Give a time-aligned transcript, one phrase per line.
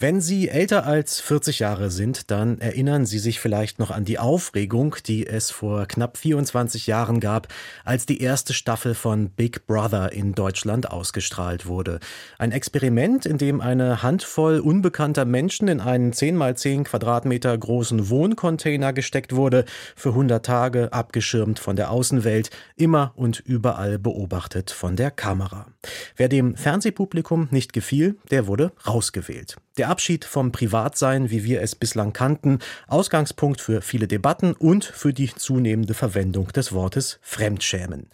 [0.00, 4.20] wenn Sie älter als 40 Jahre sind, dann erinnern Sie sich vielleicht noch an die
[4.20, 7.48] Aufregung, die es vor knapp 24 Jahren gab,
[7.84, 11.98] als die erste Staffel von Big Brother in Deutschland ausgestrahlt wurde.
[12.38, 18.08] Ein Experiment, in dem eine Handvoll unbekannter Menschen in einen 10 mal 10 Quadratmeter großen
[18.08, 19.64] Wohncontainer gesteckt wurde,
[19.96, 25.66] für 100 Tage abgeschirmt von der Außenwelt, immer und überall beobachtet von der Kamera.
[26.14, 29.56] Wer dem Fernsehpublikum nicht gefiel, der wurde rausgewählt.
[29.78, 35.12] Der Abschied vom Privatsein, wie wir es bislang kannten, Ausgangspunkt für viele Debatten und für
[35.12, 38.08] die zunehmende Verwendung des Wortes Fremdschämen.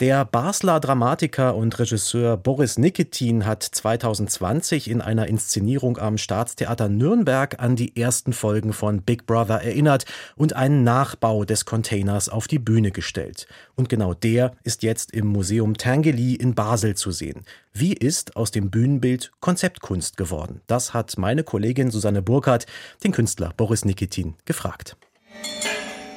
[0.00, 7.60] Der Basler Dramatiker und Regisseur Boris Nikitin hat 2020 in einer Inszenierung am Staatstheater Nürnberg
[7.60, 12.58] an die ersten Folgen von Big Brother erinnert und einen Nachbau des Containers auf die
[12.58, 13.46] Bühne gestellt.
[13.76, 17.44] Und genau der ist jetzt im Museum Tangeli in Basel zu sehen.
[17.76, 20.60] Wie ist aus dem Bühnenbild Konzeptkunst geworden?
[20.68, 22.66] Das hat meine Kollegin Susanne Burkhardt
[23.02, 24.96] den Künstler Boris Nikitin gefragt.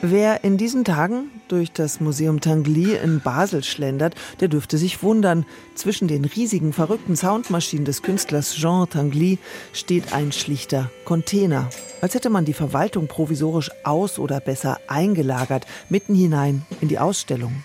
[0.04, 5.44] Wer in diesen Tagen durch das Museum Tangli in Basel schlendert, der dürfte sich wundern.
[5.74, 9.40] Zwischen den riesigen, verrückten Soundmaschinen des Künstlers Jean Tangli
[9.74, 11.68] steht ein schlichter Container.
[12.00, 17.64] Als hätte man die Verwaltung provisorisch aus- oder besser eingelagert, mitten hinein in die Ausstellung.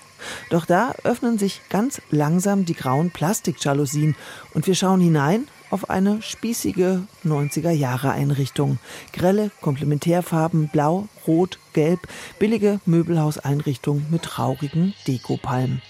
[0.48, 4.16] Doch da öffnen sich ganz langsam die grauen Plastikjalousien
[4.54, 8.78] und wir schauen hinein auf eine spießige 90er-Jahre-Einrichtung.
[9.12, 12.00] Grelle Komplementärfarben, blau, rot, gelb,
[12.38, 15.80] billige Möbelhauseinrichtung mit traurigen Dekopalmen.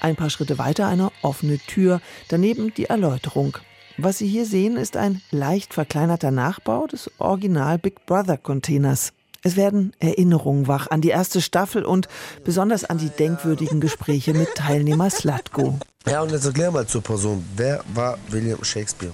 [0.00, 3.58] Ein paar Schritte weiter eine offene Tür, daneben die Erläuterung.
[3.96, 9.12] Was Sie hier sehen, ist ein leicht verkleinerter Nachbau des Original Big Brother Containers.
[9.42, 12.08] Es werden Erinnerungen wach an die erste Staffel und
[12.44, 15.78] besonders an die denkwürdigen Gespräche mit Teilnehmer Slatko.
[16.10, 19.12] Ja, und jetzt erklär mal zur Person, wer war William Shakespeare?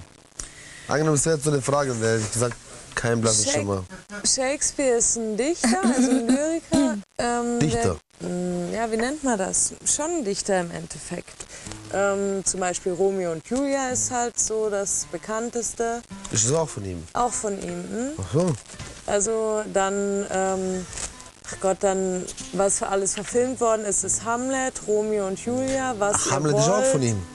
[0.87, 2.55] Angenommen, es wäre jetzt so eine Frage, wäre ich gesagt,
[2.93, 3.83] kein blassen Schimmer.
[4.23, 6.97] Shakespeare ist ein Dichter, also ein Lyriker.
[7.17, 7.95] Ähm, Dichter?
[8.19, 9.71] Der, hm, ja, wie nennt man das?
[9.85, 11.45] Schon ein Dichter im Endeffekt.
[11.93, 16.01] Ähm, zum Beispiel Romeo und Julia ist halt so das bekannteste.
[16.31, 17.01] Ist das auch von ihm?
[17.13, 17.69] Auch von ihm.
[17.89, 18.09] Hm?
[18.17, 18.53] Ach so.
[19.05, 20.85] Also dann, ähm,
[21.47, 22.23] ach Gott, dann,
[22.53, 25.95] was für alles verfilmt worden ist, ist Hamlet, Romeo und Julia.
[25.97, 27.34] Was ach, Hamlet ist auch von ihm.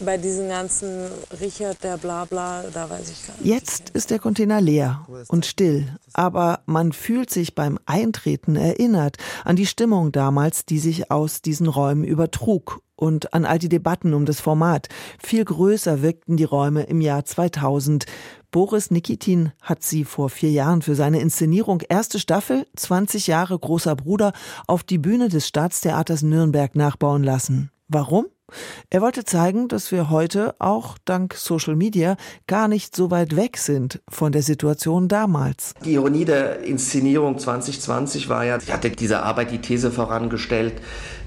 [0.00, 1.08] Bei diesen ganzen
[1.40, 3.46] Richard, der Blabla, da weiß ich gar nicht.
[3.46, 9.56] Jetzt ist der Container leer und still, aber man fühlt sich beim Eintreten erinnert an
[9.56, 14.24] die Stimmung damals, die sich aus diesen Räumen übertrug und an all die Debatten um
[14.24, 14.88] das Format.
[15.18, 18.06] Viel größer wirkten die Räume im Jahr 2000.
[18.50, 23.94] Boris Nikitin hat sie vor vier Jahren für seine Inszenierung erste Staffel 20 Jahre großer
[23.94, 24.32] Bruder
[24.66, 27.70] auf die Bühne des Staatstheaters Nürnberg nachbauen lassen.
[27.88, 28.26] Warum?
[28.90, 32.16] Er wollte zeigen, dass wir heute auch dank Social Media
[32.46, 35.74] gar nicht so weit weg sind von der Situation damals.
[35.84, 40.74] Die Ironie der Inszenierung 2020 war ja, ich hatte diese Arbeit die These vorangestellt,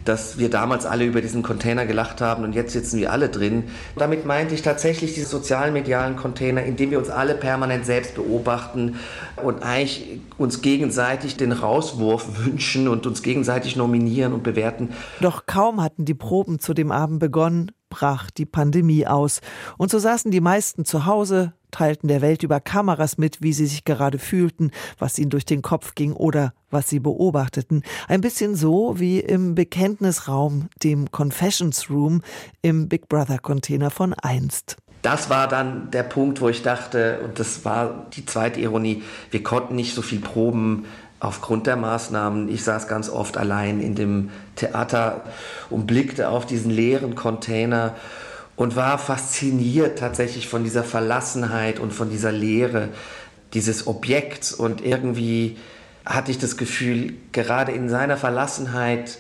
[0.05, 3.65] dass wir damals alle über diesen Container gelacht haben und jetzt sitzen wir alle drin.
[3.97, 8.15] Damit meinte ich tatsächlich diese sozialen medialen Container, in dem wir uns alle permanent selbst
[8.15, 8.95] beobachten
[9.43, 14.89] und eigentlich uns gegenseitig den Rauswurf wünschen und uns gegenseitig nominieren und bewerten.
[15.19, 19.41] Doch kaum hatten die Proben zu dem Abend begonnen, brach die Pandemie aus.
[19.77, 23.65] Und so saßen die meisten zu Hause, teilten der Welt über Kameras mit, wie sie
[23.65, 27.83] sich gerade fühlten, was ihnen durch den Kopf ging oder was sie beobachteten.
[28.07, 32.21] Ein bisschen so wie im Bekenntnisraum, dem Confessions Room
[32.61, 34.77] im Big Brother Container von einst.
[35.01, 39.01] Das war dann der Punkt, wo ich dachte, und das war die zweite Ironie,
[39.31, 40.85] wir konnten nicht so viel proben
[41.19, 42.49] aufgrund der Maßnahmen.
[42.49, 45.23] Ich saß ganz oft allein in dem Theater
[45.69, 47.95] und blickte auf diesen leeren Container
[48.55, 52.89] und war fasziniert tatsächlich von dieser Verlassenheit und von dieser Leere
[53.53, 54.53] dieses Objekts.
[54.53, 55.57] Und irgendwie
[56.05, 59.19] hatte ich das Gefühl, gerade in seiner Verlassenheit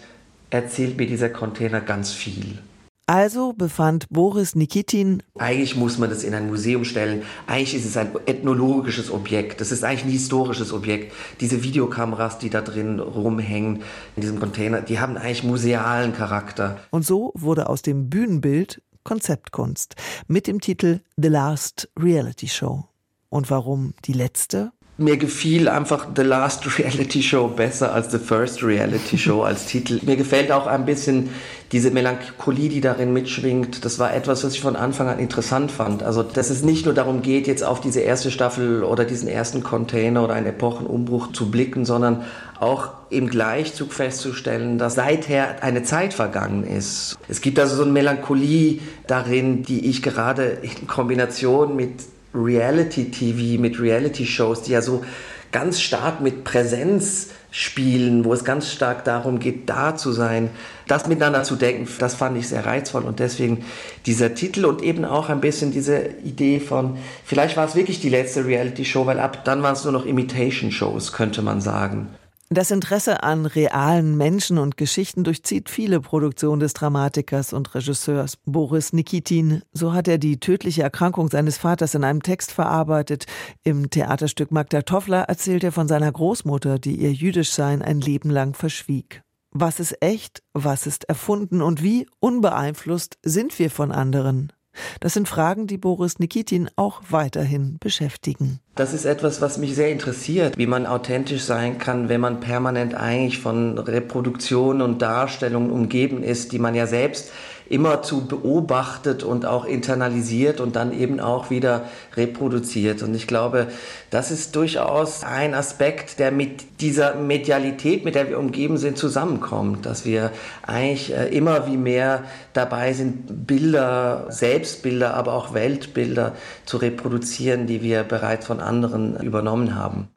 [0.49, 2.59] erzählt mir dieser Container ganz viel.
[3.07, 7.23] Also befand Boris Nikitin, eigentlich muss man das in ein Museum stellen.
[7.45, 9.59] Eigentlich ist es ein ethnologisches Objekt.
[9.59, 11.11] Das ist eigentlich ein historisches Objekt.
[11.41, 13.81] Diese Videokameras, die da drin rumhängen,
[14.15, 16.79] in diesem Container, die haben eigentlich musealen Charakter.
[16.91, 19.95] Und so wurde aus dem Bühnenbild Konzeptkunst
[20.27, 22.85] mit dem Titel The Last Reality Show.
[23.29, 24.71] Und warum die letzte?
[25.01, 29.99] Mir gefiel einfach The Last Reality Show besser als The First Reality Show als Titel.
[30.03, 31.29] Mir gefällt auch ein bisschen
[31.71, 33.85] diese Melancholie, die darin mitschwingt.
[33.85, 36.03] Das war etwas, was ich von Anfang an interessant fand.
[36.03, 39.63] Also, dass es nicht nur darum geht, jetzt auf diese erste Staffel oder diesen ersten
[39.63, 42.23] Container oder einen Epochenumbruch zu blicken, sondern
[42.59, 47.17] auch im Gleichzug festzustellen, dass seither eine Zeit vergangen ist.
[47.27, 51.93] Es gibt also so eine Melancholie darin, die ich gerade in Kombination mit
[52.33, 55.03] Reality-TV, mit Reality-Shows, die ja so
[55.51, 60.49] ganz stark mit Präsenz spielen, wo es ganz stark darum geht, da zu sein,
[60.87, 63.65] das miteinander zu denken, das fand ich sehr reizvoll und deswegen
[64.05, 68.09] dieser Titel und eben auch ein bisschen diese Idee von, vielleicht war es wirklich die
[68.09, 72.07] letzte Reality-Show, weil ab dann waren es nur noch Imitation-Shows, könnte man sagen.
[72.53, 78.91] Das Interesse an realen Menschen und Geschichten durchzieht viele Produktionen des Dramatikers und Regisseurs Boris
[78.91, 79.61] Nikitin.
[79.71, 83.25] So hat er die tödliche Erkrankung seines Vaters in einem Text verarbeitet.
[83.63, 88.53] Im Theaterstück Magda Toffler erzählt er von seiner Großmutter, die ihr Jüdischsein ein Leben lang
[88.53, 89.23] verschwieg.
[89.51, 94.51] Was ist echt, was ist erfunden und wie unbeeinflusst sind wir von anderen?
[94.99, 98.59] Das sind Fragen, die Boris Nikitin auch weiterhin beschäftigen.
[98.75, 102.95] Das ist etwas, was mich sehr interessiert, wie man authentisch sein kann, wenn man permanent
[102.95, 107.31] eigentlich von Reproduktion und Darstellungen umgeben ist, die man ja selbst
[107.69, 111.85] immer zu beobachtet und auch internalisiert und dann eben auch wieder
[112.15, 113.01] reproduziert.
[113.03, 113.67] Und ich glaube,
[114.09, 119.85] das ist durchaus ein Aspekt, der mit dieser Medialität, mit der wir umgeben sind, zusammenkommt,
[119.85, 120.31] dass wir
[120.63, 122.23] eigentlich äh, immer wie mehr
[122.53, 126.35] dabei sind, Bilder, Selbstbilder, aber auch Weltbilder
[126.65, 130.09] zu reproduzieren, die wir bereits von anderen übernommen haben.